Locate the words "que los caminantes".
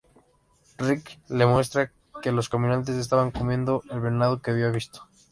2.23-2.95